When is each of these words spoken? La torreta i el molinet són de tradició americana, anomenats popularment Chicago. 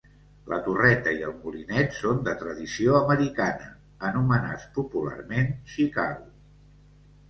La 0.53 0.57
torreta 0.67 1.13
i 1.17 1.19
el 1.27 1.35
molinet 1.43 1.93
són 1.99 2.23
de 2.29 2.35
tradició 2.41 2.97
americana, 3.03 3.71
anomenats 4.11 4.69
popularment 4.81 5.57
Chicago. 5.79 6.31